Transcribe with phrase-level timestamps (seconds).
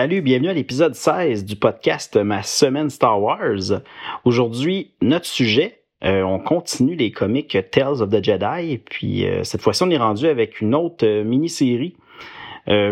[0.00, 3.82] Salut, bienvenue à l'épisode 16 du podcast Ma semaine Star Wars.
[4.24, 9.60] Aujourd'hui, notre sujet, euh, on continue les comics Tales of the Jedi, puis euh, cette
[9.60, 11.96] fois-ci, on est rendu avec une autre euh, mini-série,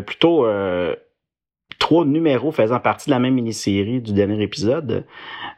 [0.04, 0.46] plutôt
[1.78, 5.06] trois numéros faisant partie de la même mini-série du dernier épisode.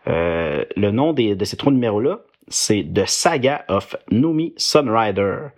[0.07, 5.49] le nom de ces trois numéros-là, c'est The Saga of Numi Sunrider.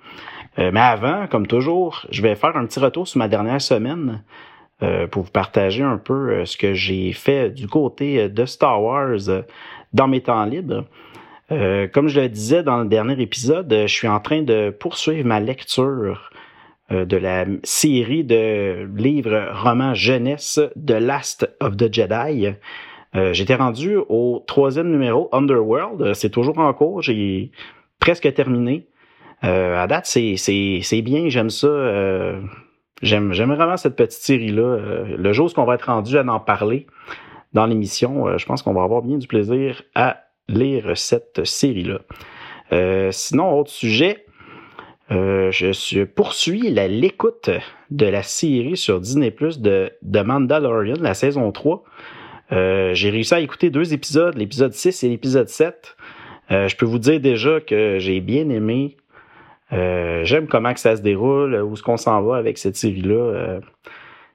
[0.57, 4.23] mais avant, comme toujours, je vais faire un petit retour sur ma dernière semaine.
[4.83, 8.45] Euh, pour vous partager un peu euh, ce que j'ai fait du côté euh, de
[8.47, 9.20] Star Wars
[9.93, 10.84] dans mes temps libres.
[11.93, 15.39] comme je le disais dans le dernier épisode, je suis en train de poursuivre ma
[15.39, 16.31] lecture
[16.89, 22.55] de la série de livres romans jeunesse The Last of the Jedi.
[23.33, 26.15] J'étais rendu au troisième numéro, Underworld.
[26.15, 27.03] C'est toujours en cours.
[27.03, 27.51] J'ai
[27.99, 28.87] presque terminé.
[29.43, 31.28] à date, c'est bien.
[31.28, 31.69] J'aime ça.
[33.03, 34.62] J'aime, vraiment cette petite série-là.
[34.62, 36.86] Euh, le jour où on va être rendu à en parler
[37.53, 41.98] dans l'émission, euh, je pense qu'on va avoir bien du plaisir à lire cette série-là.
[42.72, 44.25] Euh, sinon, autre sujet,
[45.11, 47.50] je poursuis l'écoute
[47.91, 51.84] de la série sur Disney Plus de, de Mandalorian, la saison 3.
[52.50, 55.97] j'ai réussi à écouter deux épisodes, l'épisode 6 et l'épisode 7.
[56.48, 58.97] je peux vous dire déjà que j'ai bien aimé
[59.73, 63.15] euh, j'aime comment que ça se déroule, où est-ce qu'on s'en va avec cette série-là.
[63.15, 63.61] Euh,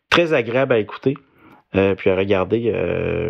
[0.09, 1.17] très agréable à écouter.
[1.75, 2.71] Euh, puis à regarder.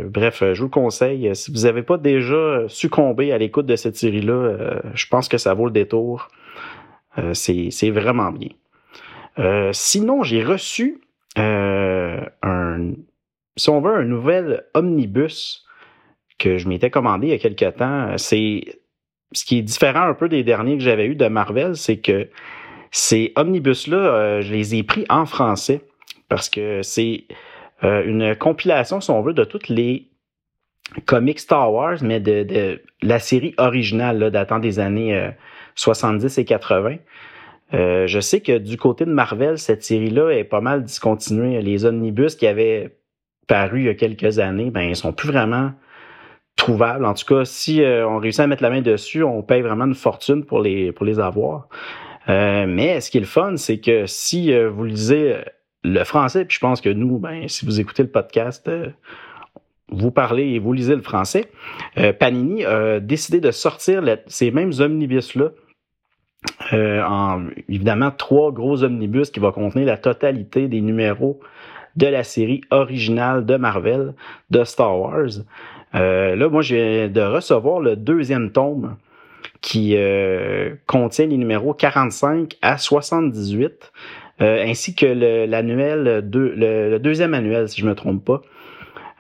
[0.06, 1.36] bref, je vous le conseille.
[1.36, 5.54] Si vous n'avez pas déjà succombé à l'écoute de cette série-là, je pense que ça
[5.54, 6.30] vaut le détour.
[7.34, 8.50] C'est vraiment bien.
[9.74, 11.02] sinon, j'ai reçu
[11.36, 12.94] un,
[13.56, 15.66] si on veut, un nouvel omnibus
[16.38, 18.18] que je m'étais commandé il y a quelque temps.
[18.18, 18.62] C'est
[19.32, 22.30] ce qui est différent un peu des derniers que j'avais eu de Marvel, c'est que
[22.92, 25.82] ces omnibus-là, euh, je les ai pris en français
[26.30, 27.26] parce que c'est
[27.84, 30.10] euh, une compilation, si on veut, de toutes les
[31.06, 35.32] comics Star Wars, mais de, la série originale datant des années
[35.76, 36.96] 70 euh, et 80.
[37.72, 41.62] je sais que du côté de Marvel, cette série-là est pas mal discontinuée.
[41.62, 42.98] Les omnibus qui avaient
[43.48, 45.72] paru il y a quelques années, ben, ils sont plus vraiment
[46.58, 47.06] trouvable.
[47.06, 49.86] En tout cas, si euh, on réussit à mettre la main dessus, on paye vraiment
[49.86, 51.70] une fortune pour les, pour les avoir.
[52.28, 55.36] Euh, mais ce qui est le fun, c'est que si euh, vous lisez
[55.84, 58.70] le français, puis je pense que nous, ben, si vous écoutez le podcast,
[59.90, 61.50] vous parlez et vous lisez le français,
[62.20, 65.52] Panini a décidé de sortir ces mêmes omnibus-là.
[66.74, 71.40] en évidemment trois gros omnibus qui vont contenir la totalité des numéros
[71.96, 74.14] de la série originale de Marvel,
[74.50, 75.30] de Star Wars.
[75.96, 78.96] Euh, là, moi, je viens de recevoir le deuxième tome
[79.62, 83.92] qui euh, contient les numéros 45 à 78,
[84.42, 85.06] euh, ainsi que
[85.46, 88.42] l'annuel, le, deuxième annuel, si je me trompe pas.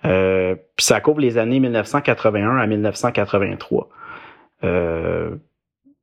[0.03, 3.89] puis ça couvre les années 1981 à 1983.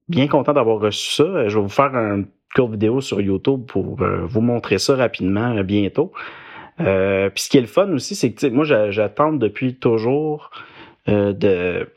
[0.09, 1.49] bien content d'avoir reçu ça.
[1.49, 6.13] Je vais vous faire une courte vidéo sur YouTube pour vous montrer ça rapidement bientôt.
[6.81, 10.51] Euh, puis ce qui est le fun aussi, c'est que moi, j'attends depuis toujours
[11.09, 11.89] euh, de,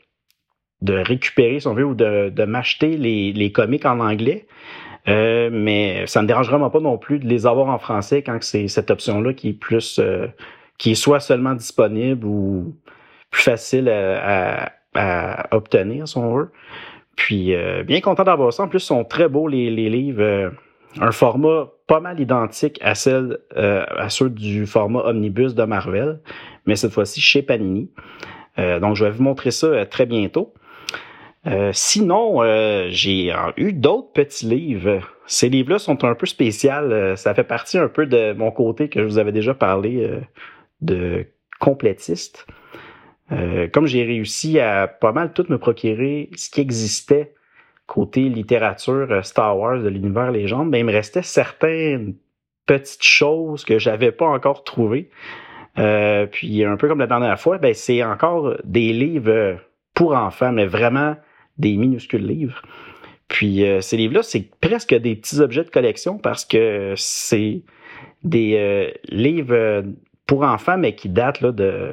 [0.82, 4.46] de récupérer, si on veut, ou de, de m'acheter les, les comics en anglais.
[5.08, 8.22] Euh, mais ça ne me dérange vraiment pas non plus de les avoir en français
[8.22, 10.00] quand c'est cette option-là qui est plus
[10.76, 12.76] qui est soit seulement disponible ou
[13.30, 16.52] plus facile à, à, obtenir, si on veut.
[17.16, 17.52] Puis
[17.84, 18.64] bien content d'avoir ça.
[18.64, 20.52] En plus, ils sont très beaux les, les livres
[21.00, 26.20] un format pas mal identique à celle euh, ceux du format omnibus de Marvel,
[26.66, 27.90] mais cette fois-ci chez Panini.
[28.58, 30.54] Euh, donc je vais vous montrer ça euh, très bientôt.
[31.72, 32.42] sinon,
[32.90, 35.00] j'ai eu d'autres petits livres.
[35.26, 37.16] Ces livres-là sont un peu spéciaux.
[37.16, 40.10] ça fait partie un peu de mon côté que je vous avais déjà parlé
[40.82, 41.26] de
[41.58, 42.46] complétiste.
[43.72, 47.32] comme j'ai réussi à pas mal tout me procurer ce qui existait
[47.88, 52.14] côté littérature euh, Star Wars de l'univers légende, ben, il me restait certaines
[52.66, 55.10] petites choses que j'avais pas encore trouvées.
[55.78, 59.58] Euh, puis un peu comme la dernière fois, ben, c'est encore des livres
[59.94, 61.16] pour enfants, mais vraiment
[61.56, 62.62] des minuscules livres.
[63.26, 67.62] Puis ces livres-là, c'est presque des petits objets de collection parce que c'est
[68.24, 69.84] des livres
[70.26, 71.92] pour enfants, mais qui datent là, de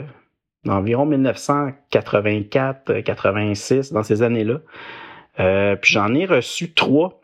[0.66, 4.60] d'environ 1984-86, dans ces années-là.
[5.38, 7.22] Puis j'en ai reçu trois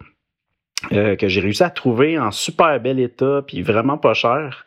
[0.91, 4.65] euh, que j'ai réussi à trouver en super bel état, puis vraiment pas cher.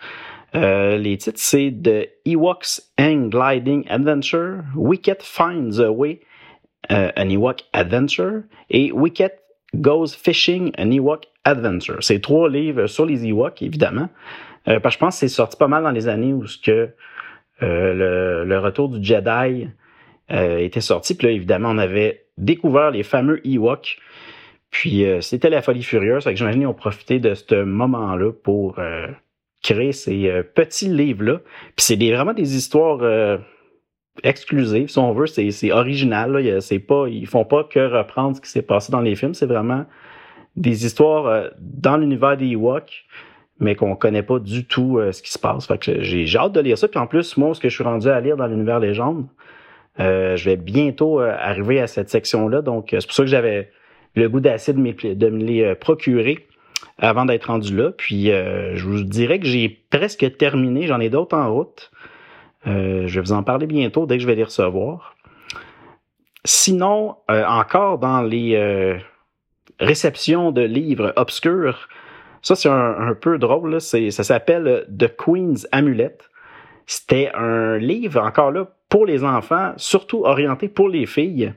[0.54, 6.20] Euh, les titres, c'est The Ewoks Hang Gliding Adventure, Wicket Finds a Way,
[6.92, 9.40] euh, An Ewok Adventure, et Wicket
[9.74, 11.96] Goes Fishing, An Ewok Adventure.
[12.00, 14.08] C'est trois livres sur les Ewoks, évidemment.
[14.64, 16.90] parce que je pense que c'est sorti pas mal dans les années où ce que
[17.60, 19.68] le, le, retour du Jedi
[20.30, 21.16] était sorti.
[21.16, 23.98] Puis là, évidemment, on avait découvert les fameux Ewoks
[24.74, 26.24] puis euh, c'était la folie furieuse.
[26.24, 29.06] que j'imagine qu'ils ont profité de ce moment-là pour euh,
[29.62, 31.38] créer ces euh, petits livres-là.
[31.76, 33.38] Puis c'est vraiment des histoires
[34.24, 35.28] exclusives, si on veut.
[35.28, 36.32] C'est original.
[36.32, 36.60] Là.
[36.60, 39.34] C'est pas, ils font pas que reprendre ce qui s'est passé dans les films.
[39.34, 39.86] C'est vraiment
[40.56, 43.04] des histoires dans l'univers des Ewoks,
[43.60, 45.68] mais qu'on connaît pas du tout ce qui se passe.
[45.68, 46.88] Fait que j'ai hâte de lire ça.
[46.88, 49.28] Puis en plus, moi, ce que je suis rendu à lire dans l'univers légende,
[49.98, 52.62] je vais bientôt arriver à cette section-là.
[52.62, 53.70] Donc, c'est pour ça que j'avais
[54.14, 56.46] le goût d'acide de me les euh, procurer
[56.98, 57.90] avant d'être rendu là.
[57.90, 60.86] Puis euh, je vous dirais que j'ai presque terminé.
[60.86, 61.90] J'en ai d'autres en route.
[62.66, 65.16] Euh, je vais vous en parler bientôt dès que je vais les recevoir.
[66.46, 69.00] Sinon, encore dans les
[69.80, 71.88] réceptions de livres obscurs,
[72.42, 73.80] ça c'est un, peu drôle.
[73.80, 76.18] Ça s'appelle The Queen's Amulet.
[76.86, 81.52] C'était un livre, encore là, pour les enfants, surtout orienté pour les filles.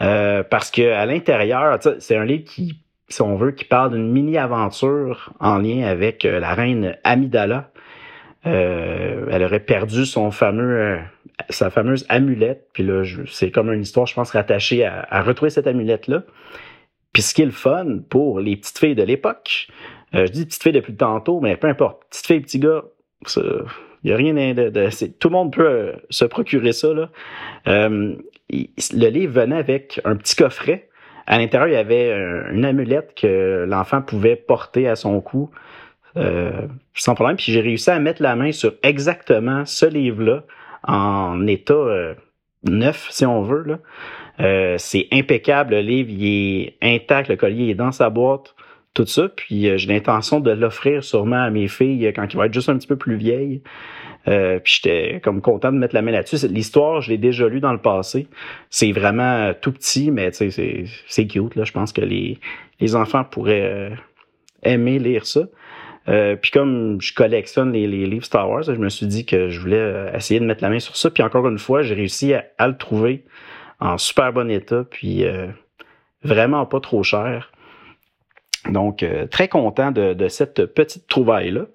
[0.00, 4.10] Euh, parce que à l'intérieur, c'est un livre qui, si on veut, qui parle d'une
[4.10, 7.70] mini-aventure en lien avec euh, la reine Amidala.
[8.46, 10.98] Euh, elle aurait perdu son fameux,
[11.50, 12.68] sa fameuse amulette.
[12.72, 16.22] Puis là, c'est comme une histoire, je pense, rattachée à, retrouver cette amulette-là.
[17.12, 19.68] Puis ce qui est le fun pour les petites filles de l'époque,
[20.14, 22.82] je dis petites filles depuis tantôt, mais peu importe, petites filles, petits gars,
[24.04, 27.08] il n'y a rien de, de, tout le monde peut se procurer ça là
[28.92, 30.88] le livre venait avec un petit coffret.
[31.26, 32.12] À l'intérieur, il y avait
[32.52, 35.50] une amulette que l'enfant pouvait porter à son cou
[36.16, 37.36] euh, sans problème.
[37.36, 40.44] Puis j'ai réussi à mettre la main sur exactement ce livre-là
[40.86, 42.14] en état euh,
[42.64, 43.78] neuf, si on veut.
[44.40, 45.74] Euh, c'est impeccable.
[45.74, 47.28] Le livre, est intact.
[47.28, 48.54] Le collier est dans sa boîte.
[48.94, 49.28] Tout ça.
[49.28, 52.76] Puis j'ai l'intention de l'offrir sûrement à mes filles quand il va être juste un
[52.76, 53.62] petit peu plus vieille.
[54.28, 56.46] Euh, puis j'étais comme content de mettre la main là-dessus.
[56.48, 58.28] L'histoire, je l'ai déjà lu dans le passé.
[58.70, 60.50] C'est vraiment tout petit, mais c'est,
[61.06, 61.56] c'est cute.
[61.56, 61.64] Là.
[61.64, 62.38] Je pense que les,
[62.80, 63.90] les enfants pourraient euh,
[64.62, 65.42] aimer lire ça.
[66.08, 69.48] Euh, puis comme je collectionne les, les, livres Star Wars, je me suis dit que
[69.50, 71.10] je voulais euh, essayer de mettre la main sur ça.
[71.10, 73.24] Puis encore une fois, j'ai réussi à, le trouver
[73.80, 75.24] en super bon état, puis
[76.22, 77.50] vraiment pas trop cher.
[78.68, 81.66] Donc, très content de, cette petite trouvaille-là.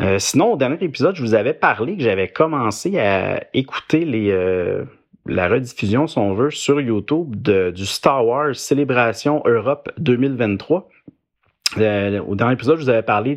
[0.00, 4.30] Euh, sinon, au dernier épisode, je vous avais parlé que j'avais commencé à écouter les,
[4.30, 4.84] euh,
[5.26, 10.88] la rediffusion, si on veut, sur YouTube de, du Star Wars Célébration Europe 2023.
[11.78, 13.36] Euh, au dernier épisode, je vous avais parlé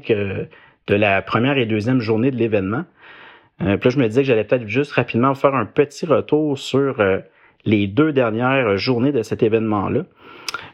[0.87, 2.83] de la première et deuxième journée de l'événement.
[3.57, 7.03] puis là, je me disais que j'allais peut-être juste rapidement faire un petit retour sur
[7.65, 10.03] les deux dernières journées de cet événement-là,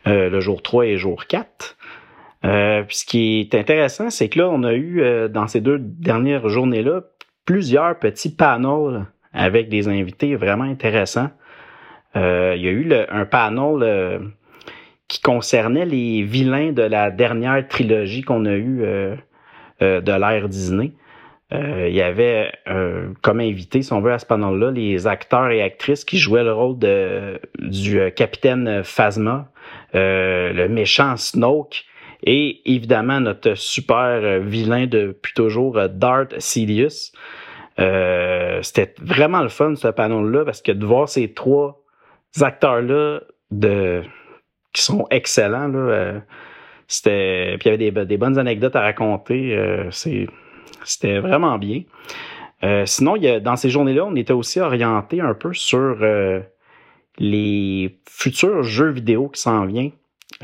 [0.06, 1.78] le jour 3 et jour 4.
[2.46, 5.80] Euh, ce qui est intéressant, c'est que là, on a eu euh, dans ces deux
[5.80, 7.02] dernières journées-là
[7.46, 11.30] plusieurs petits panels avec des invités vraiment intéressants.
[12.16, 14.31] Euh, il y a eu un panel
[15.07, 18.84] qui concernait les vilains de la dernière trilogie qu'on a eue
[19.80, 20.92] de l'ère Disney.
[21.51, 22.51] Il y avait
[23.21, 26.54] comme invité, si on veut, à ce panel-là, les acteurs et actrices qui jouaient le
[26.54, 29.49] rôle de, du capitaine Phasma,
[29.94, 31.85] le méchant Snoke,
[32.23, 37.11] et évidemment, notre super euh, vilain depuis toujours, euh, Dart Sidious.
[37.80, 41.83] Euh, c'était vraiment le fun, ce panneau-là, parce que de voir ces trois
[42.42, 44.01] acteurs-là de
[44.73, 46.21] qui sont excellents, là,
[46.87, 47.56] c'était.
[47.59, 49.57] Puis il y avait des, bonnes anecdotes à raconter.
[50.83, 51.83] C'était vraiment bien.
[52.86, 55.97] sinon, il y a, dans ces journées-là, on était aussi orienté un peu sur
[57.18, 59.92] les futurs jeux vidéo qui s'en viennent.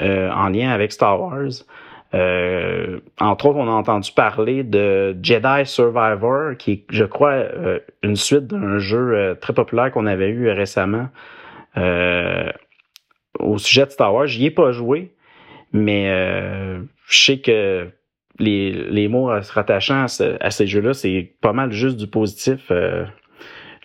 [0.02, 1.52] Euh, en lien avec Star Wars.
[2.16, 7.80] Euh, entre autres, on a entendu parler de Jedi Survivor, qui est, je crois, euh,
[8.02, 11.10] une suite d'un jeu très populaire qu'on avait eu récemment
[13.40, 14.28] au sujet de Star Wars.
[14.28, 15.14] J'y ai pas joué,
[15.74, 16.08] mais
[17.08, 17.88] je sais que
[18.40, 22.70] les, les mots se rattachant à, ces jeux-là, c'est pas mal juste du positif.
[22.70, 23.06] là,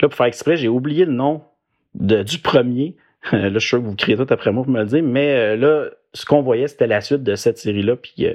[0.00, 1.43] pour faire exprès, j'ai oublié le nom
[1.95, 2.97] de, du premier,
[3.33, 5.57] là, je suis sûr que vous criez tout après moi pour me le dire, mais
[5.57, 7.97] là, ce qu'on voyait, c'était la suite de cette série-là.
[7.97, 8.26] Puis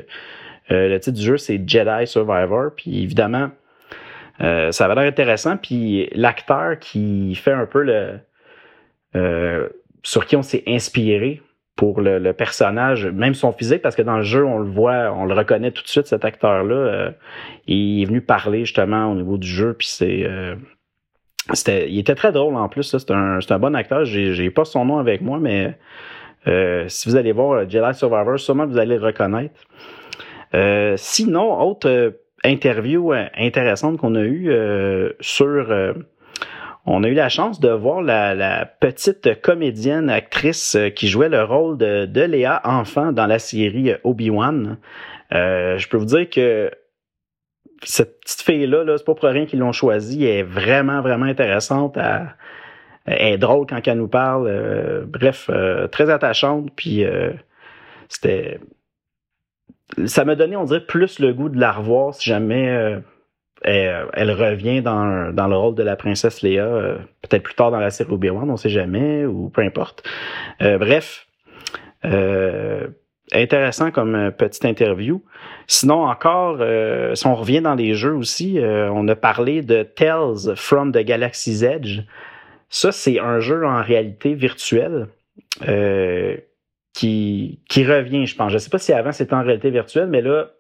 [0.70, 2.72] le titre du jeu, c'est Jedi Survivor.
[2.76, 3.50] Puis évidemment,
[4.40, 5.58] ça avait l'air intéressant.
[5.58, 8.20] Puis l'acteur qui fait un peu le.
[10.04, 11.42] sur qui on s'est inspiré
[11.76, 15.26] pour le, personnage, même son physique, parce que dans le jeu, on le voit, on
[15.26, 16.76] le reconnaît tout de suite, cet acteur-là.
[16.76, 17.12] Euh,
[17.68, 20.24] il est venu parler justement au niveau du jeu, puis c'est.
[20.24, 20.56] Euh,
[21.52, 22.84] c'était, il était très drôle en plus.
[22.84, 24.06] C'est un, un, bon acteur.
[24.06, 25.78] J'ai, j'ai pas son nom avec moi, mais
[26.48, 29.60] euh, si vous allez voir Jedi Survivor, sûrement vous allez le reconnaître.
[30.96, 32.14] sinon, autre
[32.46, 34.54] interview intéressante qu'on a eue
[35.20, 35.96] sur
[36.86, 41.44] on a eu la chance de voir la, petite comédienne actrice euh, qui jouait le
[41.44, 44.78] rôle de, de Léa enfant dans la série euh, Obi-Wan.
[45.34, 46.72] Euh, je peux vous dire que
[47.84, 50.26] cette petite fille-là, -là, c'est pas pour rien qu'ils l'ont choisie.
[50.26, 51.98] Est vraiment, vraiment intéressante.
[53.06, 55.06] Elle, est drôle quand elle nous parle.
[55.06, 55.50] bref,
[55.92, 56.70] très attachante.
[56.76, 57.04] Puis
[58.08, 58.60] c'était.
[60.06, 63.02] Ça m'a donné, on dirait, plus le goût de la revoir si jamais
[63.64, 67.80] elle, revient dans, dans, le rôle de la princesse Léa, euh, peut-être plus tard dans
[67.80, 70.04] la série Obi-Wan, on sait jamais, ou peu importe.
[70.62, 71.28] Euh, bref,
[72.06, 72.88] euh,
[73.32, 75.24] intéressant comme petite interview.
[75.68, 76.58] Sinon, encore,
[77.16, 81.64] si on revient dans les jeux aussi, on a parlé de Tales from the Galaxy's
[81.64, 82.02] Edge.
[82.70, 85.08] Ça, c'est un jeu en réalité virtuelle.
[86.94, 88.50] qui, qui revient, je pense.
[88.50, 90.52] Je ne sais pas si avant c'était en réalité virtuelle, mais là,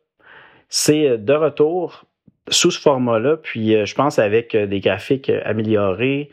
[0.70, 2.06] c'est de retour
[2.50, 6.30] sous ce format-là, puis euh, je pense avec euh, des graphiques euh, améliorés,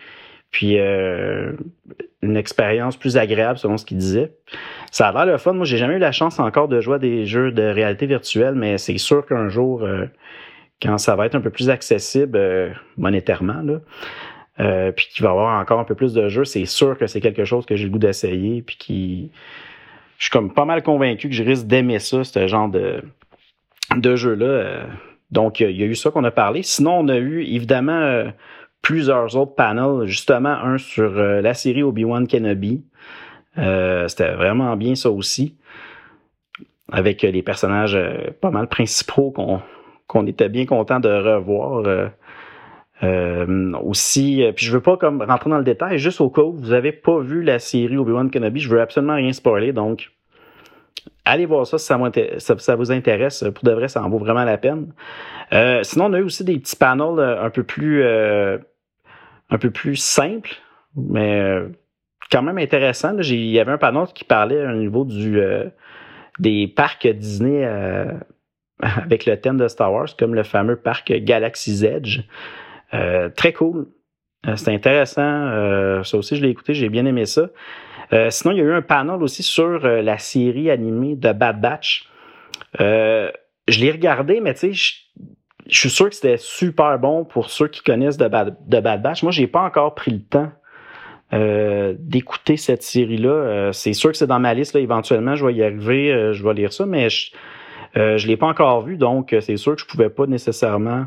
[0.51, 0.77] puis
[2.23, 4.33] une expérience plus agréable selon ce qu'il disait.
[4.91, 5.53] Ça a l'air le fun.
[5.53, 8.57] Moi, j'ai jamais eu la chance encore de jouer à des jeux de réalité virtuelle,
[8.57, 9.87] mais c'est sûr qu'un jour,
[10.83, 15.61] quand ça va être un peu plus accessible monétairement, là, puis qu'il va y avoir
[15.61, 17.91] encore un peu plus de jeux, c'est sûr que c'est quelque chose que j'ai le
[17.91, 19.31] goût d'essayer, puis qui,
[20.19, 23.05] je suis comme pas mal convaincu que je risque d'aimer ça, ce genre de
[23.97, 24.87] de jeu-là.
[25.33, 26.63] Donc, il y a eu ça qu'on a parlé.
[26.63, 28.31] Sinon, on a eu évidemment euh,
[28.83, 32.85] plusieurs autres panels, justement un sur euh, la série Obi-Wan Kenobi.
[33.59, 35.57] Euh, c'était vraiment bien ça aussi.
[36.93, 37.97] Avec les personnages
[38.41, 39.33] pas mal principaux
[40.09, 42.11] qu'on était bien content de revoir.
[43.85, 46.73] aussi, puis je veux pas comme rentrer dans le détail, juste au cas où vous
[46.73, 50.11] avez pas vu la série Obi-Wan Kenobi, je veux absolument rien spoiler, donc
[51.25, 53.45] allez voir ça si ça, vous intéresse.
[53.55, 54.93] Pour de vrai, ça en vaut vraiment la peine.
[55.53, 58.59] Euh, sinon, on a eu aussi des petits panels euh, un peu plus euh,
[59.51, 60.55] un peu plus simples,
[60.97, 61.57] mais
[62.31, 63.19] quand même intéressants.
[63.19, 65.41] Il y avait un panel qui parlait au niveau du
[66.39, 67.69] des parcs Disney
[68.81, 72.21] avec le thème de Star Wars, comme le fameux parc Galaxy's Edge.
[73.35, 73.89] très cool.
[74.55, 76.05] C'est intéressant.
[76.05, 77.49] ça aussi, je l'ai écouté, j'ai bien aimé ça.
[78.13, 81.33] Euh, sinon, il y a eu un panel aussi sur euh, la série animée de
[81.33, 82.09] Bad Batch.
[82.81, 83.31] Euh,
[83.69, 85.05] je l'ai regardé, mais tu sais,
[85.67, 89.23] je, suis sûr que c'était super bon pour ceux qui connaissent de Bad, Batch.
[89.23, 90.51] Moi, j'ai pas encore pris le temps
[91.33, 93.71] d'écouter cette série-là.
[93.73, 94.75] c'est sûr que c'est dans ma liste.
[94.75, 97.31] Éventuellement, je vais y arriver, je vais lire ça, mais je
[97.95, 101.07] ne l'ai pas encore vu, donc c'est sûr que je pouvais pas nécessairement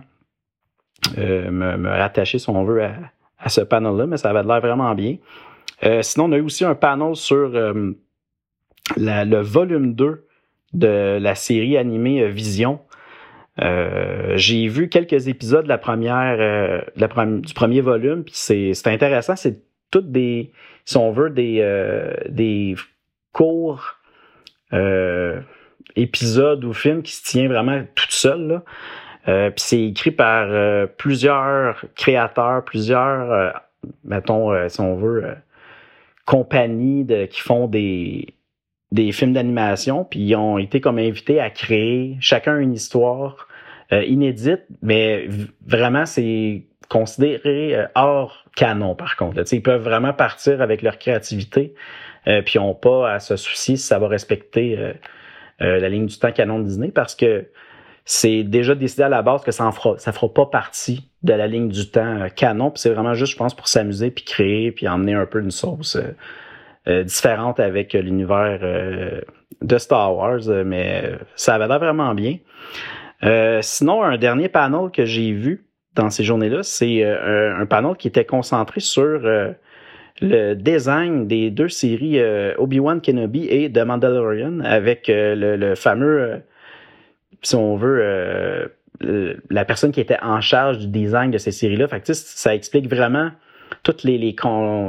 [1.18, 2.94] me, rattacher, si on veut, à,
[3.38, 5.18] à ce panel-là, mais ça avait l'air vraiment bien.
[5.86, 7.92] Euh, sinon, on a eu aussi un panel sur euh,
[8.98, 10.26] le volume 2
[10.74, 12.80] de la série animée euh, Vision.
[13.58, 19.36] j'ai vu quelques épisodes de la première, du premier volume, puis c'est intéressant.
[19.36, 19.62] C'est
[19.92, 20.52] toutes des,
[20.86, 21.62] si on veut, des,
[22.30, 22.76] des
[23.32, 24.00] courts
[25.96, 28.62] épisodes ou films qui se tiennent vraiment tout seuls.
[29.26, 33.62] puis c'est écrit par plusieurs créateurs, plusieurs,
[34.04, 35.36] mettons, si on veut,
[36.26, 38.36] compagnies de, qui font des,
[38.92, 43.48] des films d'animation, puis ils ont été comme invités à créer chacun une histoire
[43.92, 45.28] euh, inédite, mais
[45.66, 49.44] vraiment c'est considéré euh, hors canon par contre.
[49.52, 51.74] Ils peuvent vraiment partir avec leur créativité,
[52.28, 54.94] euh, puis ils n'ont pas à se soucier si ça va respecter
[55.60, 57.46] la ligne du temps canon de Disney, parce que
[58.06, 61.34] c'est déjà décidé à la base que ça ne fera, ça fera pas partie de
[61.34, 62.70] la ligne du temps euh, canon.
[62.70, 65.52] Puis c'est vraiment juste, je pense, pour s'amuser, puis créer, puis emmener un peu une
[65.52, 66.16] sauce euh,
[66.88, 68.60] euh, différente avec l'univers
[69.62, 70.42] de Star Wars.
[70.66, 72.38] Mais ça avait l'air vraiment bien.
[73.62, 78.26] sinon, un dernier panel que j'ai vu dans ces journées-là, c'est un, panel qui était
[78.26, 79.22] concentré sur
[80.22, 82.20] le design des deux séries
[82.58, 86.42] Obi-Wan Kenobi et The Mandalorian avec le, fameux
[87.44, 88.68] si on veut, euh,
[89.50, 91.88] la personne qui était en charge du design de ces séries-là.
[91.88, 93.32] Fait que, ça explique vraiment
[93.82, 94.36] tous les, les,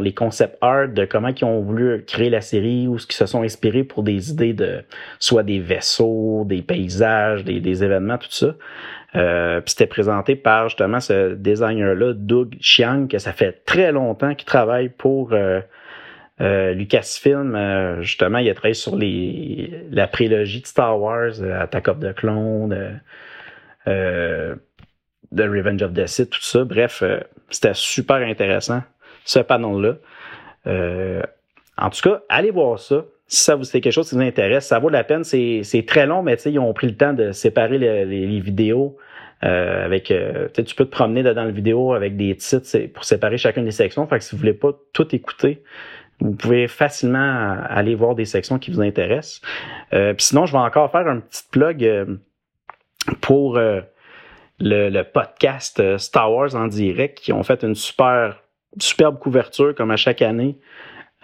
[0.00, 3.26] les concepts art de comment ils ont voulu créer la série ou ce qui se
[3.26, 4.82] sont inspirés pour des idées de
[5.18, 8.54] soit des vaisseaux, des paysages, des, des événements, tout ça.
[9.16, 14.34] Euh, puis c'était présenté par justement ce designer-là, Doug Chiang, que ça fait très longtemps
[14.34, 15.60] qu'il travaille pour euh,
[16.40, 17.54] euh, Lucasfilm.
[17.54, 22.14] Euh, justement, il a travaillé sur la prélogie de Star Wars, euh, Attack of the
[22.14, 23.00] Clone,
[23.86, 26.64] The Revenge of the Sith, tout ça.
[26.64, 27.02] Bref,
[27.50, 28.82] c'était super intéressant,
[29.24, 29.96] ce panneau-là.
[31.76, 34.66] en tout cas, allez voir ça si ça vous c'est quelque chose qui vous intéresse,
[34.66, 35.24] ça vaut la peine.
[35.24, 38.96] C'est, très long, mais ils ont pris le temps de séparer les, vidéos.
[39.42, 43.36] Euh, avec, euh, tu peux te promener dans la vidéo avec des titres pour séparer
[43.36, 44.06] chacune des sections.
[44.06, 45.62] Fait que si vous voulez pas tout écouter,
[46.20, 49.40] vous pouvez facilement aller voir des sections qui vous intéressent.
[49.92, 52.06] Euh, sinon, je vais encore faire un petit plug euh,
[53.20, 53.82] pour le,
[54.58, 58.40] le, podcast Star Wars en direct qui ont fait une super
[58.78, 60.56] superbe couverture comme à chaque année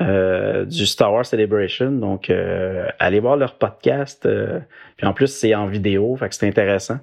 [0.00, 1.90] euh, du Star Wars Celebration.
[1.90, 4.25] Donc, euh, allez voir leur podcast.
[4.25, 4.61] Euh,
[4.97, 6.99] puis en plus, c'est en vidéo, c'est intéressant.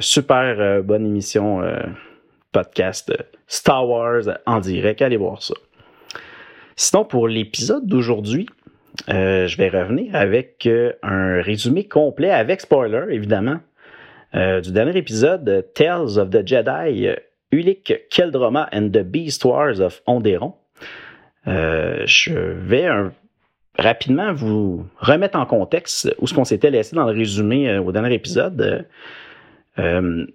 [0.00, 1.62] super bonne émission
[2.52, 3.12] podcast
[3.46, 5.02] Star Wars en direct.
[5.02, 5.54] Allez voir ça.
[6.82, 8.46] Sinon, pour l'épisode d'aujourd'hui,
[9.06, 10.66] je vais revenir avec
[11.02, 13.60] un résumé complet avec spoiler, évidemment,
[14.32, 17.10] du dernier épisode Tales of the Jedi,
[17.52, 20.54] Ulic Keldroma and the Beast Wars of Onderon.
[21.46, 22.88] Euh, je vais
[23.76, 27.92] rapidement vous remettre en contexte où ce qu'on s'était laissé dans le résumé euh, au
[27.92, 28.86] dernier épisode.
[29.78, 30.26] Euh,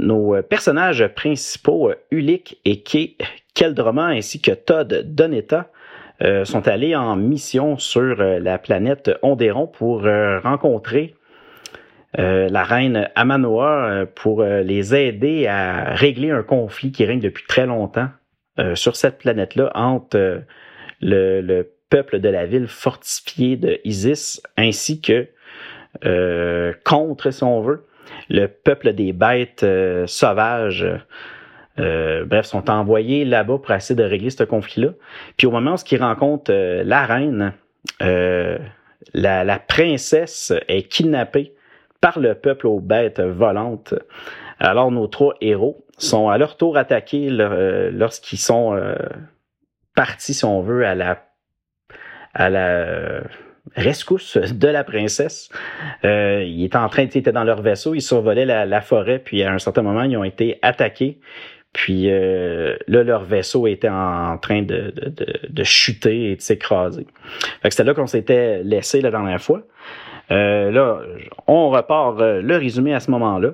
[0.00, 3.16] nos personnages principaux, Ulick et Kay
[3.58, 5.70] Keldroma ainsi que Todd Donetta,
[6.42, 11.14] sont allés en mission sur la planète Onderon pour rencontrer
[12.14, 18.08] la reine Amanoa pour les aider à régler un conflit qui règne depuis très longtemps
[18.58, 20.40] euh, sur cette planète-là entre euh,
[21.00, 25.28] le, peuple de la ville fortifiée de Isis ainsi que
[26.04, 27.86] euh, contre, si on veut,
[28.28, 29.64] le peuple des bêtes
[30.06, 30.86] sauvages.
[31.78, 34.90] Bref, sont envoyés là-bas pour essayer de régler ce conflit-là.
[35.36, 37.52] Puis au moment où ils rencontrent la reine,
[38.00, 41.54] la, la, princesse est kidnappée
[42.00, 43.94] par le peuple aux bêtes volantes.
[44.58, 48.94] Alors nos trois héros sont à leur tour attaqués euh, lorsqu'ils sont euh,
[49.94, 51.24] partis, si on veut, à la
[52.34, 53.22] à la
[53.74, 55.50] rescousse de la princesse.
[56.04, 59.42] Euh, ils étaient en train, ils étaient dans leur vaisseau, ils survolaient la, forêt, puis
[59.42, 61.18] à un certain moment, ils ont été attaqués.
[61.72, 67.06] Puis euh, là, leur vaisseau était en train de, de, de, chuter et de s'écraser.
[67.64, 69.62] C'était là qu'on s'était laissé la dernière fois.
[70.30, 71.00] Euh, là,
[71.46, 73.52] on repart le résumé à ce moment-là.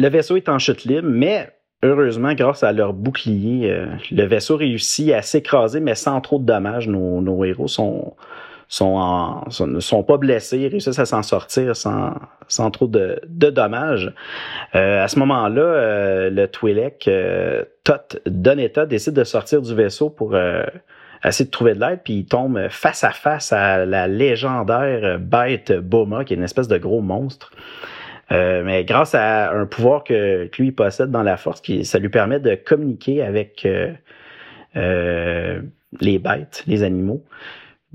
[0.00, 1.50] Le vaisseau est en chute libre, mais
[1.82, 6.44] heureusement, grâce à leur bouclier, euh, le vaisseau réussit à s'écraser, mais sans trop de
[6.44, 6.88] dommages.
[6.88, 8.14] Nos, héros sont,
[8.70, 12.14] sont, ne sont pas blessés, réussissent à s'en sortir sans,
[12.48, 14.12] sans trop de, de dommages.
[14.74, 17.10] Euh, à ce moment-là, euh, le Twi'lek,
[17.84, 20.34] Tot Donetta, décide de sortir du vaisseau pour
[21.22, 25.72] essayer de trouver de l'aide, puis il tombe face à face à la légendaire bête
[25.72, 27.52] Boma, qui est une espèce de gros monstre.
[28.32, 32.08] Euh, mais grâce à un pouvoir que, lui possède dans la force, qui, ça lui
[32.08, 33.92] permet de communiquer avec euh,
[34.76, 35.60] euh,
[36.00, 37.24] les bêtes, les animaux.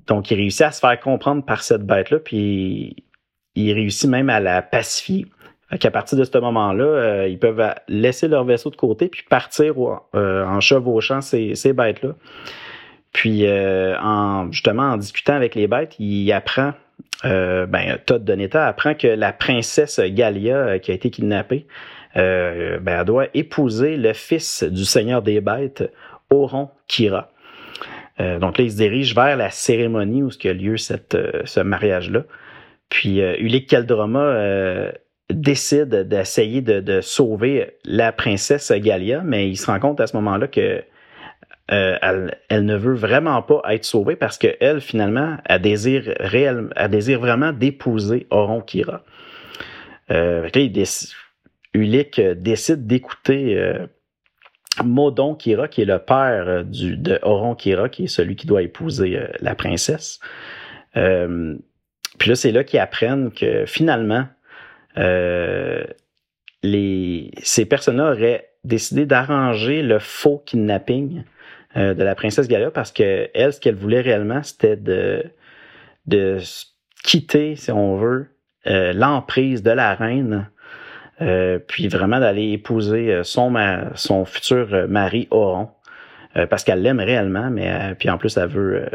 [0.08, 3.04] Donc, il réussit à se faire comprendre par cette bête-là, puis
[3.56, 5.26] il réussit même à la pacifier.
[5.70, 9.76] Fait qu'à partir de ce moment-là, ils peuvent laisser leur vaisseau de côté puis partir
[9.80, 12.12] en chevauchant ces, ces bêtes-là.
[13.14, 16.74] Puis, en, justement, en discutant avec les bêtes, il apprend
[17.24, 21.66] euh, ben, Todd Donetta apprend que la princesse Galia, euh, qui a été kidnappée,
[22.18, 25.84] euh, ben, elle doit épouser le fils du seigneur des bêtes,
[26.30, 27.32] Oron Kira.
[28.18, 32.24] Donc là, il se dirige vers la cérémonie où a lieu cette, ce mariage-là.
[32.90, 34.92] Puis Ulick Kaldroma
[35.30, 40.16] décide d'essayer de, de, sauver la princesse Galia, mais il se rend compte à ce
[40.16, 40.84] moment-là que
[41.72, 41.98] euh,
[42.50, 47.20] elle, ne veut vraiment pas être sauvée parce qu'elle, finalement, elle désire, réel, elle désire
[47.20, 49.04] vraiment d'épouser Oron Kira.
[50.12, 50.48] Euh,
[51.74, 53.88] Ulick décide d'écouter euh,
[54.84, 58.48] Modon Kira, qui est le père euh, du, de Oron Kira, qui est celui qui
[58.48, 60.20] doit épouser la princesse.
[60.94, 64.28] puis là, c'est là qu'ils apprennent que finalement,
[66.64, 71.24] les, ces personnes-là auraient décidé d'arranger le faux kidnapping
[71.78, 75.24] euh, de la princesse Galia parce que elle, ce qu'elle voulait réellement, c'était de,
[76.08, 76.38] de
[77.04, 78.28] quitter, si on veut,
[78.68, 80.50] euh, l'emprise de la reine
[81.18, 83.54] puis vraiment d'aller épouser son,
[83.96, 85.70] son futur mari Oron,
[86.50, 88.90] parce qu'elle l'aime réellement, mais puis en plus elle veut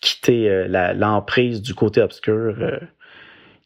[0.00, 2.54] quitter l'emprise du côté obscur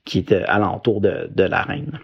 [0.05, 2.00] qui est alentour de, de la reine.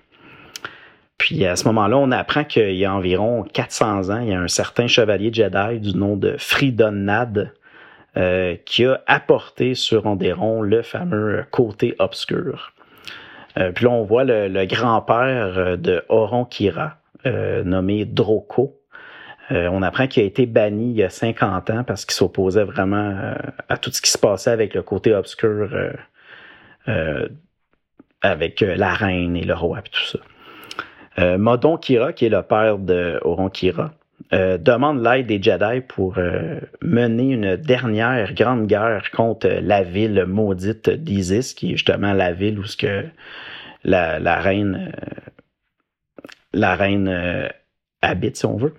[1.18, 4.40] Puis à ce moment-là, on apprend qu'il y a environ 400 ans, il y a
[4.40, 7.52] un certain chevalier Jedi du nom de Fridon Nad
[8.16, 12.72] euh, qui a apporté sur Onderon le fameux côté obscur.
[13.58, 18.80] Euh, puis là, on voit le, grand-père euh, de Oron Kira, nommé Droko.
[19.50, 23.34] on apprend qu'il a été banni il y a 50 ans parce qu'il s'opposait vraiment
[23.68, 25.68] à tout ce qui se passait avec le côté obscur,
[28.22, 30.18] avec la reine et le roi et tout ça.
[31.18, 33.92] Euh, Modon Kira, qui est le père de Oron Kira,
[34.32, 40.24] euh, demande l'aide des Jedi pour euh, mener une dernière grande guerre contre la ville
[40.26, 43.04] maudite d'Isis, qui est justement la ville où ce que
[43.84, 44.92] la, reine
[46.52, 47.48] la reine
[48.02, 48.74] habite, si on veut.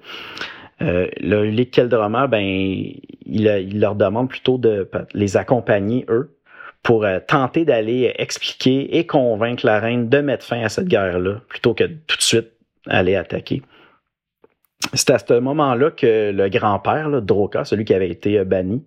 [0.79, 2.43] le Ulick Keldroma, ben,
[3.25, 6.35] il, leur demande plutôt de les accompagner, eux,
[6.83, 11.41] pour euh, tenter d'aller expliquer et convaincre la reine de mettre fin à cette guerre-là,
[11.47, 12.51] plutôt que tout de suite
[12.87, 13.61] aller attaquer.
[14.93, 18.83] C'est à ce moment-là que le grand-père, Droka, celui qui avait été euh, banni,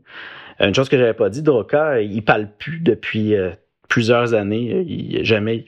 [0.60, 3.34] euh, une chose que j'avais pas dit, Droka, il parle plus depuis
[3.88, 4.84] plusieurs années.
[4.86, 5.66] Il jamais,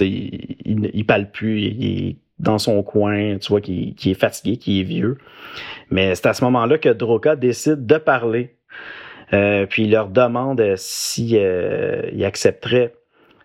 [0.00, 1.60] il, il, parle plus.
[1.60, 5.18] Il est dans son coin, tu vois, qui, est fatigué, qui est vieux.
[5.90, 8.54] Mais c'est à ce moment-là que Droka décide de parler
[9.32, 12.94] euh, puis il leur demande s'ils euh, accepteraient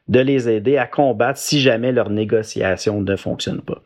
[0.07, 3.81] de les aider à combattre si jamais leur négociation ne fonctionne pas.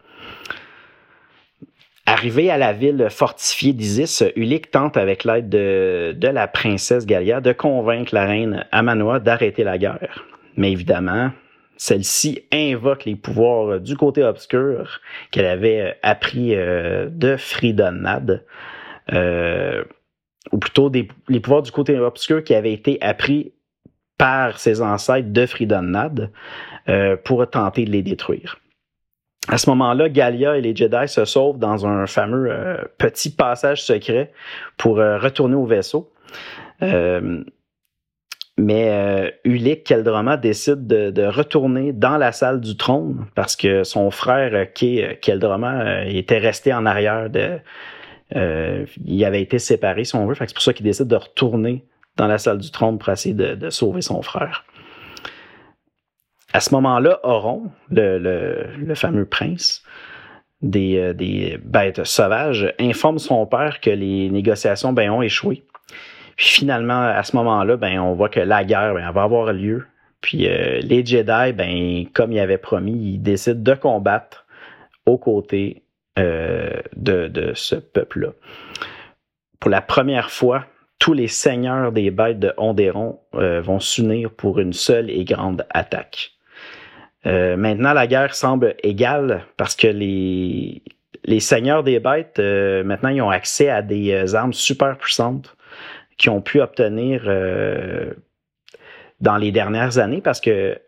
[2.06, 7.42] Arrivé à la ville fortifiée d'Isis, Ulick tente avec l'aide de, de, la princesse Galia
[7.42, 10.26] de convaincre la reine Amanoa d'arrêter la guerre.
[10.56, 11.32] Mais évidemment,
[11.78, 15.00] celle-ci invoque les pouvoirs du côté obscur
[15.32, 18.44] qu'elle avait appris euh, de Fridonad.
[19.14, 19.84] Euh,
[20.52, 23.54] ou plutôt les pouvoirs du côté obscur qui avaient été appris
[24.18, 26.32] par ses ancêtres de Fridonad
[26.90, 28.58] euh, pour tenter de les détruire.
[29.50, 33.84] À ce moment-là, Galia et les Jedi se sauvent dans un fameux euh, petit passage
[33.84, 34.34] secret
[34.78, 36.12] pour euh, retourner au vaisseau.
[36.82, 37.44] Euh,
[38.58, 44.74] mais Ulick Keldroma décide de, retourner dans la salle du trône parce que son frère
[44.74, 47.30] Kay Keldroma était resté en arrière
[48.36, 50.36] euh, il avait été séparé, si on veut.
[50.38, 53.70] C'est pour ça qu'il décide de retourner dans la salle du trône pour essayer de,
[53.70, 54.66] sauver son frère.
[56.54, 59.84] À ce moment-là, Oron, le, fameux prince
[60.62, 65.64] des, euh, des, bêtes sauvages, informe son père que les négociations ben, ont échoué.
[66.38, 69.86] Puis finalement, à ce moment-là, ben, on voit que la guerre ben, va avoir lieu.
[70.22, 74.46] Puis euh, les Jedi, ben, comme il avait promis, ils décident de combattre
[75.08, 75.84] aux côtés
[76.20, 78.30] euh, de, ce peuple-là.
[79.60, 80.66] Pour la première fois,
[81.00, 85.66] tous les seigneurs des bêtes de Onderon euh, vont s'unir pour une seule et grande
[85.72, 86.32] attaque.
[87.26, 90.84] Euh, maintenant, la guerre semble égale parce que les,
[91.26, 95.57] les seigneurs des bêtes, maintenant, ils ont accès à des armes super puissantes
[96.18, 97.24] qui ont pu obtenir
[99.22, 100.80] dans les dernières années parce que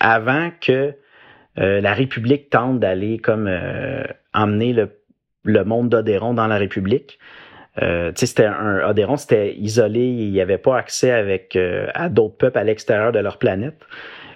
[0.00, 0.94] avant que
[1.56, 3.48] la République tente d'aller comme
[4.34, 4.98] emmener le,
[5.48, 7.18] le monde d'Odéron dans la République.
[7.82, 12.36] Euh, c'était un Odéron, c'était isolé, il n'y avait pas accès avec euh, à d'autres
[12.36, 13.80] peuples à l'extérieur de leur planète.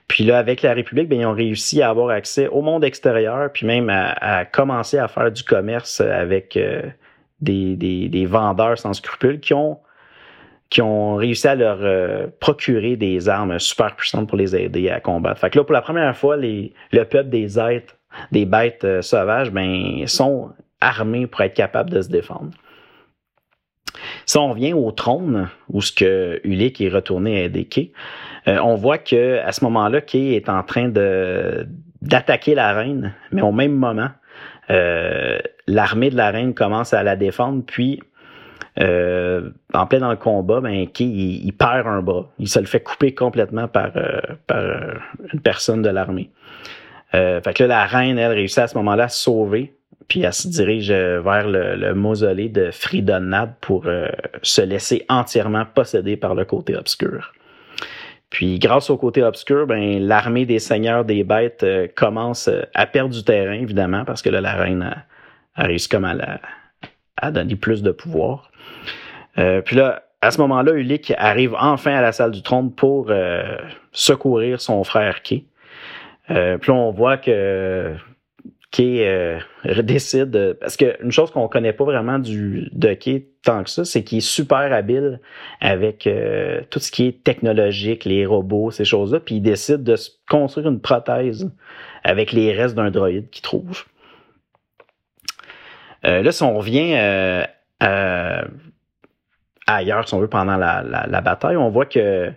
[0.09, 3.51] Puis là, avec la République, ben, ils ont réussi à avoir accès au monde extérieur,
[3.53, 6.83] puis même à, commencer à faire du commerce avec euh,
[7.41, 9.79] des, des, des, vendeurs sans scrupules qui ont
[10.73, 15.01] qui ont réussi à leur euh, procurer des armes super puissantes pour les aider à
[15.01, 15.39] combattre.
[15.39, 17.95] Fait que là, pour la première fois, les, le peuple des êtres
[18.31, 22.53] des bêtes euh, sauvages, ben, sont armés pour être capables de se défendre.
[24.25, 27.93] Si on revient au trône, où ce que Ulick est retourné aider Kay,
[28.49, 30.89] euh, on voit que à ce moment-là, Kay est en train
[32.01, 34.09] d'attaquer la reine, mais au même moment,
[35.67, 38.01] l'armée de la reine commence à la défendre, puis
[38.79, 42.31] en plein dans le combat, ben, Kay, il, perd un bras.
[42.39, 43.93] Il se le fait couper complètement par,
[44.47, 44.63] par
[45.33, 46.31] une personne de l'armée.
[47.15, 49.75] Euh, fait que là, la reine, elle, réussit à ce moment-là à se sauver,
[50.09, 54.09] puis elle se dirige euh, vers le, mausolée de Fridonad pour euh,
[54.43, 57.33] se laisser entièrement posséder par le côté obscur.
[58.31, 63.25] Puis grâce au côté obscur, ben, l'armée des seigneurs des bêtes commence à perdre du
[63.25, 64.83] terrain, évidemment, parce que là, la reine
[65.55, 66.17] a, réussi comme à,
[67.19, 68.51] à donner plus de pouvoir.
[69.65, 73.11] Puis là, à ce moment-là, Ulick arrive enfin à la salle du trône pour
[73.93, 75.45] secourir son frère Kay.
[76.31, 77.95] Euh, puis on voit que
[78.81, 79.39] euh,
[79.83, 82.97] décide parce que une chose qu'on connaît pas vraiment du de
[83.45, 85.21] tant que ça, c'est qu'il est super habile
[85.61, 89.97] avec euh, tout ce qui est technologique, les robots, ces choses-là, puis il décide de
[90.29, 91.51] construire une prothèse
[92.05, 93.85] avec les restes d'un droïde qu'il trouve.
[96.05, 96.95] Euh, là, si on revient
[99.67, 102.33] ailleurs, si on veut, pendant la, la bataille, on voit que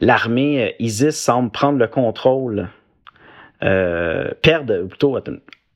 [0.00, 2.68] l'armée ISIS semble prendre le contrôle
[3.64, 5.18] euh, perdre, plutôt,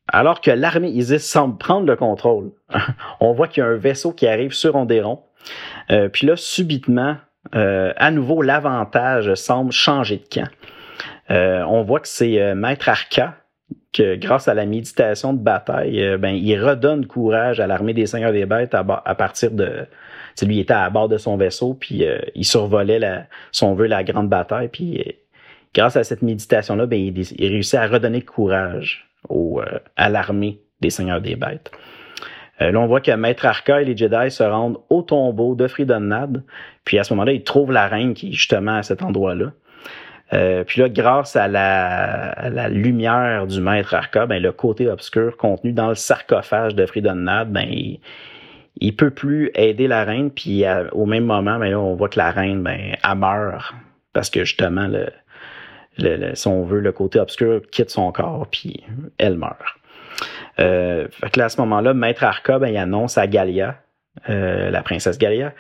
[0.09, 2.51] alors que l'armée ISIS semble prendre le contrôle,
[3.21, 5.21] on voit qu'il y a un vaisseau qui arrive sur Onderon.
[5.91, 7.17] Euh, puis là, subitement,
[7.55, 10.51] euh, à nouveau, l'avantage semble changer de camp.
[11.31, 13.37] Euh, on voit que c'est Maître Arca
[13.93, 18.33] que grâce à la méditation de bataille, ben, il redonne courage à l'armée des Seigneurs
[18.33, 19.87] des Bêtes à, partir de...
[20.43, 24.29] Lui était à bord de son vaisseau, puis il survolait, la, si on la grande
[24.29, 25.03] bataille, puis
[25.75, 30.91] grâce à cette méditation-là, ben, il, réussit à redonner courage au, euh, à l'armée des
[30.91, 31.71] Seigneurs des Bêtes.
[32.61, 35.67] Euh, là, on voit que Maître Arca et les Jedi se rendent au tombeau de
[35.67, 36.43] Fridonnad.
[36.85, 39.53] Puis à ce moment-là, ils trouvent la reine qui est justement à cet endroit-là.
[40.33, 45.73] Euh, puis là, grâce à la, lumière du Maître Arca, ben, le côté obscur contenu
[45.73, 48.01] dans le sarcophage de Fridonnad, ben, il,
[48.77, 50.31] il peut plus aider la reine.
[50.31, 53.75] Puis au même moment, ben, on voit que la reine, ben, elle meurt
[54.13, 55.09] parce que justement, le,
[55.99, 58.85] le, si on veut, le côté obscur quitte son corps, puis
[59.19, 59.59] elle meurt.
[60.59, 63.81] Euh, là, à ce moment-là, Maître Arca, ben, il annonce à Galia,
[64.29, 65.53] euh, la princesse Galia,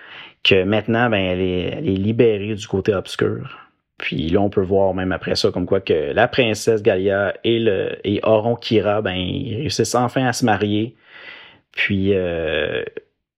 [0.43, 3.70] que maintenant, ben, elle est libérée du côté obscur.
[4.01, 7.59] Puis là, on peut voir même après ça, comme quoi que la princesse Galia et,
[7.59, 10.97] le, et Oron Kira, ben, ils réussissent enfin à se marier.
[11.73, 12.83] Puis euh,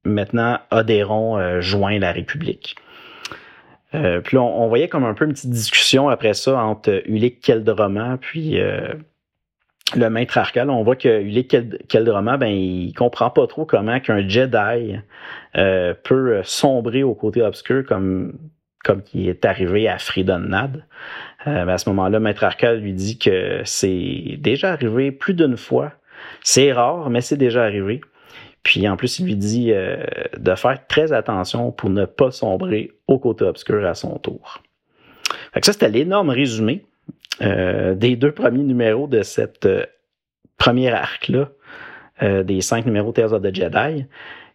[0.04, 2.76] maintenant, Odéron euh, joint la République.
[3.94, 8.16] Euh, puis on, voyait comme un peu une petite discussion après ça entre Ulick Keldroma
[8.20, 8.56] puis
[9.96, 10.70] le maître Arcal.
[10.70, 14.96] On voit que Ulick Keldroma, ben, il comprend pas trop comment qu'un Jedi
[16.04, 18.38] peut sombrer au côté obscur comme
[18.84, 20.84] comme qui est arrivé à Freedom Nad.
[21.46, 25.92] Ben, à ce moment-là, Maître Arcal lui dit que c'est déjà arrivé plus d'une fois.
[26.42, 28.00] C'est rare, mais c'est déjà arrivé.
[28.62, 29.96] Puis en plus, il lui dit euh,
[30.38, 34.62] de faire très attention pour ne pas sombrer au côté obscur à son tour.
[35.52, 36.84] Fait que ça, c'était l'énorme résumé
[37.40, 39.84] euh, des deux premiers numéros de cette euh,
[40.58, 41.48] première arc-là,
[42.44, 44.06] des cinq numéros Tales of the Jedi.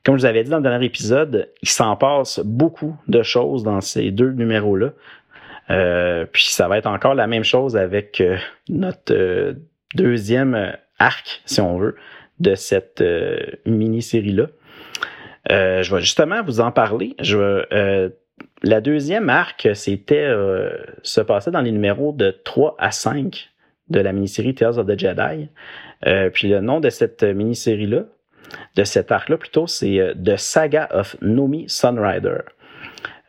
[0.07, 3.63] Comme je vous avais dit dans le dernier épisode, il s'en passe beaucoup de choses
[3.63, 4.93] dans ces deux numéros-là.
[6.31, 8.23] puis ça va être encore la même chose avec
[8.69, 9.53] notre
[9.95, 11.97] deuxième arc, si on veut,
[12.39, 14.47] de cette euh, mini-série-là.
[15.51, 17.13] Euh, je vais justement vous en parler.
[17.19, 18.09] Je euh,
[18.63, 20.31] la deuxième arc, c'était
[21.03, 23.49] se passer dans les numéros de 3 à 5
[23.89, 25.49] de la mini-série Tales of the Jedi.
[26.31, 28.05] puis le nom de cette mini-série-là,
[28.75, 32.39] de cet arc-là plutôt, c'est The Saga of Nomi Sunrider.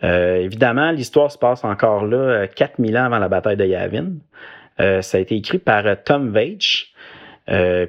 [0.03, 4.13] évidemment, l'histoire se passe encore là 4000 ans avant la bataille de Yavin.
[4.79, 6.95] ça a été écrit par Tom Veitch.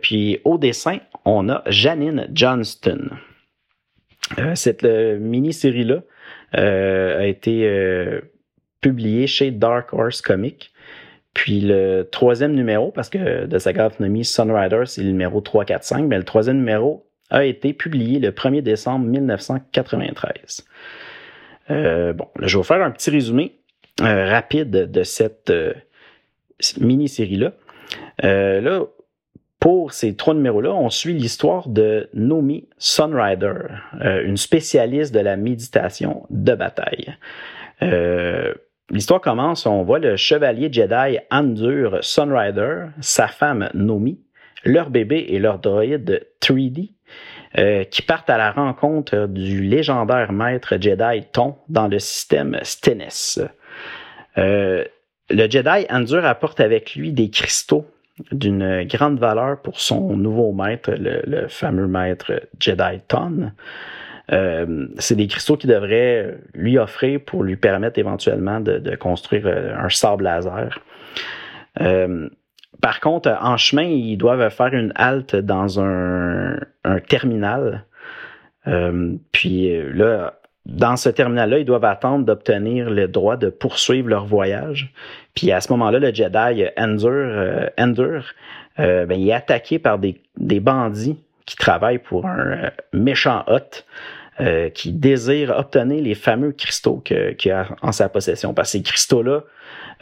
[0.01, 3.09] puis au dessin, on a Janine Johnston.
[4.37, 6.01] Euh, cette euh, mini-série-là
[6.57, 7.67] euh, a été
[8.81, 10.71] publiée chez Dark Horse Comics.
[11.33, 16.17] Puis le troisième numéro, parce que de sa Nomi Sunrider, c'est le numéro 345, mais
[16.17, 20.65] le troisième numéro a été publié le 1er décembre 1993.
[21.69, 23.55] bon, là, je vais vous faire un petit résumé
[24.01, 25.51] rapide de cette
[26.79, 27.51] mini-série-là.
[28.23, 28.85] là,
[29.59, 33.53] pour ces trois numéros-là, on suit l'histoire de Nomi Sunrider,
[34.01, 37.15] euh, une spécialiste de la méditation de bataille.
[37.81, 38.53] Euh,
[38.89, 44.21] l'histoire commence, on voit le chevalier Jedi Andur Sunrider, sa femme Nomi,
[44.63, 46.93] leur bébé et leur droïde 3D,
[47.57, 53.39] euh, qui partent à la rencontre du légendaire maître Jedi Ton dans le système Stennis.
[54.35, 54.85] le
[55.29, 57.85] Jedi Andur apporte avec lui des cristaux
[58.31, 63.51] d'une grande valeur pour son nouveau maître, le, fameux maître Jedi Ton.
[64.31, 69.75] Euh, c'est des cristaux qui devraient lui offrir pour lui permettre éventuellement de, construire euh,
[69.75, 70.79] un sable laser.
[71.81, 72.29] Euh,
[72.81, 76.57] par contre, en chemin, ils doivent faire une halte dans un,
[77.07, 77.85] terminal.
[79.31, 84.93] puis là, dans ce terminal-là, ils doivent attendre d'obtenir le droit de poursuivre leur voyage.
[85.33, 88.23] Puis à ce moment-là, le Jedi euh, Endur
[88.79, 90.21] euh, ben, il est attaqué par des,
[90.59, 93.85] bandits qui travaillent pour un euh, méchant hôte
[94.73, 98.53] qui désire obtenir les fameux cristaux qu'il a en sa possession.
[98.53, 99.41] Parce que ces cristaux-là,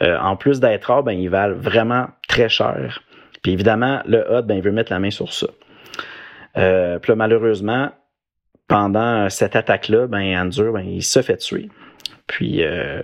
[0.00, 3.02] en plus d'être rares, ben, ils valent vraiment très cher.
[3.42, 5.48] Puis évidemment, le Hot, ben, veut mettre la main sur ça.
[6.56, 7.90] Euh, puis là, malheureusement,
[8.68, 11.68] pendant cette attaque-là, ben, Andrew, ben, il se fait tuer.
[12.26, 13.02] Puis euh,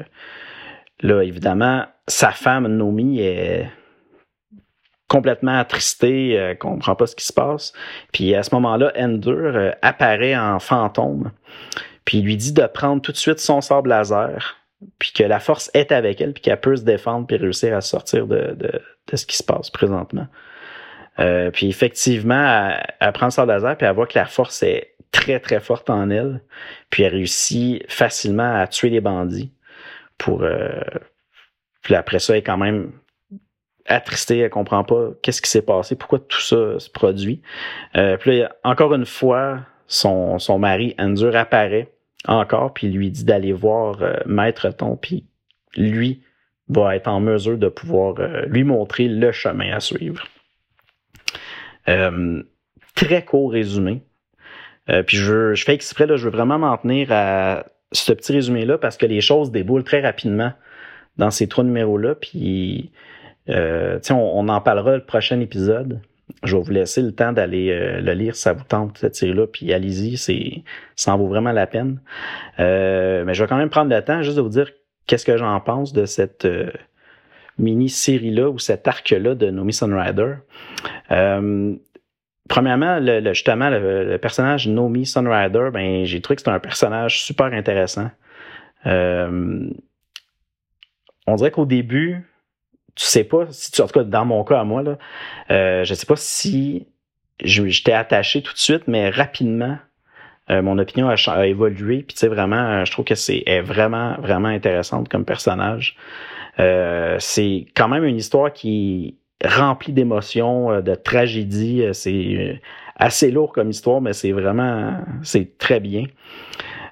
[1.01, 3.71] là, évidemment, sa femme, Nomi, est
[5.09, 7.73] complètement attristée, elle comprend pas ce qui se passe.
[8.13, 11.31] Puis à ce moment-là, Ender apparaît en fantôme,
[12.05, 14.57] puis lui dit de prendre tout de suite son sable laser,
[14.99, 17.81] puis que la force est avec elle, puis qu'elle peut se défendre, puis réussir à
[17.81, 20.27] sortir de, de, de ce qui se passe présentement.
[21.21, 24.95] Euh, puis effectivement, elle, prend le sable laser, puis elle voit que la force est
[25.13, 26.43] très, très forte en elle,
[26.91, 29.53] puis elle réussit facilement à tuer les bandits.
[30.19, 30.81] Pour, euh,
[31.83, 32.93] puis après ça, elle est quand même
[33.87, 37.43] attristée, elle comprend pas qu'est-ce qui s'est passé, pourquoi tout ça se produit.
[37.97, 41.94] Euh, puis là, encore une fois, son, son mari, Andrew, apparaît
[42.27, 45.27] encore, puis lui dit d'aller voir euh, Maître Ton, puis
[45.77, 46.23] lui
[46.69, 50.27] va être en mesure de pouvoir euh, lui montrer le chemin à suivre.
[51.89, 52.43] Euh,
[52.95, 54.03] très court résumé.
[55.07, 58.79] puis je, je fais exprès, là, je veux vraiment m'en tenir à ce petit résumé-là
[58.79, 60.53] parce que les choses déboulent très rapidement
[61.17, 62.15] dans ces trois numéros-là.
[62.15, 62.93] Puis,
[63.49, 66.01] on, on en parlera le prochain épisode
[66.43, 69.47] je vais vous laisser le temps d'aller euh, le lire ça vous tente, cette série-là,
[69.47, 70.63] puis allez-y, c'est,
[70.97, 72.01] ça en vaut vraiment la peine.
[72.59, 74.71] Euh, mais je vais quand même prendre le temps juste de vous dire
[75.07, 76.71] qu'est-ce que j'en pense de cette euh,
[77.59, 80.35] mini-série-là ou cet arc-là de Nomi Sunrider.
[82.49, 87.47] premièrement, le, justement, le, personnage Nomi Sunrider, ben, j'ai trouvé que c'était un personnage super
[87.47, 88.11] intéressant.
[88.85, 89.75] on
[91.37, 92.25] dirait qu'au début,
[92.95, 94.99] tu sais pas si tu, en tout cas dans mon cas à moi là,
[95.51, 96.87] euh, je sais pas si
[97.41, 99.79] j'étais attaché tout de suite, mais rapidement
[100.51, 101.99] euh, mon opinion a, évolué.
[102.03, 105.97] Puis tu sais vraiment, je trouve que c'est est vraiment vraiment intéressante comme personnage.
[106.61, 111.85] Euh, c'est quand même une histoire qui est remplie d'émotions, euh, de tragédies.
[111.93, 112.61] C'est
[112.97, 116.05] assez lourd comme histoire, mais c'est vraiment c'est très bien.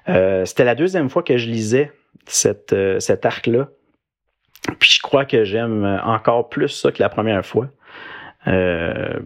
[0.05, 1.91] C'était la deuxième fois que je lisais
[2.25, 3.69] cette, cet arc là.
[4.79, 7.69] Puis je crois que j'aime encore plus ça que la première fois.
[8.47, 9.19] Euh,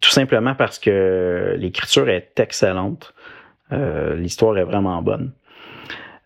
[0.00, 3.14] tout simplement parce que l'écriture est excellente.
[3.72, 5.32] Euh, l'histoire est vraiment bonne.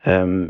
[0.07, 0.49] Euh,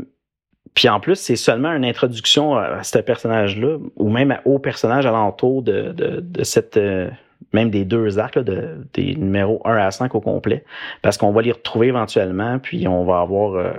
[0.73, 5.61] puis en plus, c'est seulement une introduction à ce personnage-là, ou même au personnage alentour
[5.61, 6.79] de, de, de cette
[7.53, 10.63] même des deux arcs, de, des numéros 1 à 5 au complet,
[11.01, 13.73] parce qu'on va les retrouver éventuellement, puis on va avoir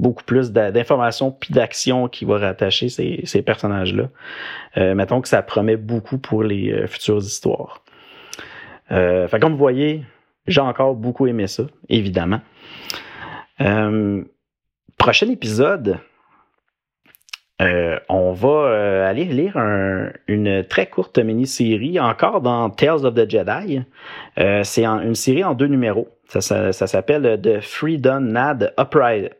[0.00, 4.08] beaucoup plus d'informations puis d'actions qui va rattacher ces, personnages-là.
[4.78, 7.84] Euh, mettons que ça promet beaucoup pour les euh, futures histoires.
[8.90, 10.02] Euh, comme vous voyez,
[10.46, 12.40] j'ai encore beaucoup aimé ça, évidemment.
[13.60, 14.24] Euh,
[14.96, 15.98] prochain épisode,
[18.08, 19.58] on va aller lire
[20.26, 23.82] une très courte mini-série, encore dans Tales of the Jedi.
[24.64, 26.08] C'est une série en deux numéros.
[26.38, 28.72] Ça, s'appelle The Freedom Nad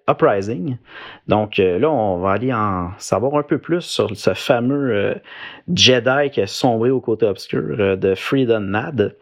[0.09, 0.77] Uprising.
[1.29, 5.15] Donc là, on va aller en savoir un peu plus sur ce fameux
[5.73, 9.15] Jedi qui a sombré au côté obscur de Freedom Nad.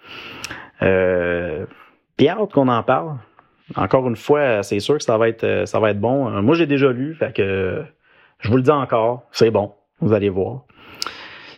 [0.81, 3.17] bien hâte qu'on en parle.
[3.77, 6.31] Encore une fois, c'est sûr que ça va être ça va être bon.
[6.43, 7.85] Moi, j'ai déjà lu, fait que
[8.41, 10.65] je vous le dis encore, c'est bon, vous allez voir.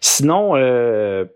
[0.01, 1.27] Sinon, euh,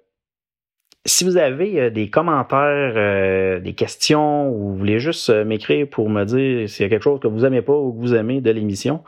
[1.07, 6.09] si vous avez euh, des commentaires, euh, des questions, ou vous voulez juste m'écrire pour
[6.09, 8.41] me dire s'il y a quelque chose que vous aimez pas ou que vous aimez
[8.41, 9.03] de l'émission,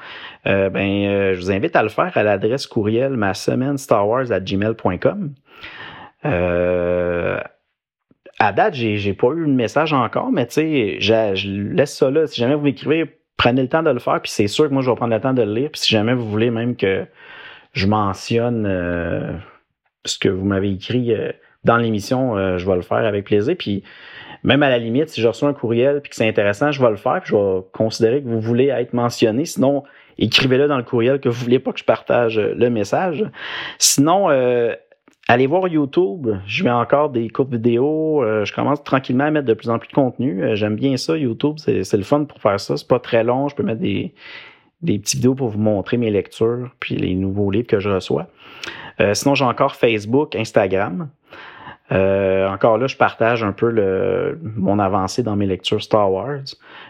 [0.45, 5.35] ben, je vous invite à le faire à l'adresse courriel ma semaine à gmail.com.
[8.39, 12.27] à date, j'ai, pas eu de message encore, mais tu sais, je laisse ça là.
[12.27, 14.83] Si jamais vous m'écrivez, prenez le temps de le faire, puis c'est sûr que moi,
[14.83, 15.71] je vais prendre le temps de le lire.
[15.71, 17.07] Puis si jamais vous voulez même que
[17.73, 19.33] je mentionne euh,
[20.05, 21.31] ce que vous m'avez écrit euh,
[21.67, 23.55] dans l'émission, euh, je vais le faire avec plaisir.
[23.59, 23.83] Puis
[24.43, 26.91] même à la limite, si je reçois un courriel puis que c'est intéressant, je vais
[26.91, 27.21] le faire.
[27.25, 29.45] Je vais considérer que vous voulez être mentionné.
[29.45, 29.83] Sinon,
[30.19, 33.25] écrivez-le dans le courriel que vous voulez pas que je partage le message.
[33.79, 34.31] Sinon,
[35.29, 39.47] Allez voir YouTube, je mets encore des courtes vidéos, euh, je commence tranquillement à mettre
[39.47, 40.45] de plus en plus de contenu.
[40.45, 42.77] Euh, j'aime bien ça, YouTube, c'est le fun pour faire ça.
[42.77, 44.15] C'est pas très long, je peux mettre des,
[44.83, 48.29] des petites vidéos pour vous montrer mes lectures, puis les nouveaux livres que je reçois.
[49.01, 51.09] Euh, sinon, j'ai encore Facebook, Instagram.
[51.93, 56.43] Euh, encore là, je partage un peu le, mon avancée dans mes lectures Star Wars.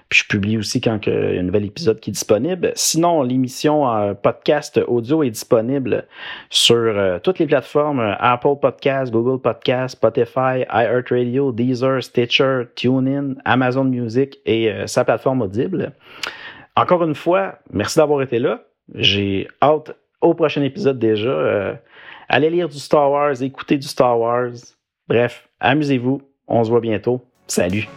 [0.09, 2.73] Puis je publie aussi quand il y a un nouvel épisode qui est disponible.
[2.75, 6.07] Sinon, l'émission euh, podcast audio est disponible
[6.49, 13.85] sur euh, toutes les plateformes Apple Podcast, Google Podcast, Spotify, iHeartRadio, Deezer, Stitcher, TuneIn, Amazon
[13.85, 15.93] Music et sa plateforme Audible.
[16.75, 18.63] Encore une fois, merci d'avoir été là.
[18.95, 21.79] J'ai hâte au prochain épisode déjà
[22.29, 24.76] allez lire du Star Wars, écoutez du Star Wars.
[25.09, 26.23] Bref, amusez-vous.
[26.49, 27.25] On se voit bientôt.
[27.47, 27.89] Salut!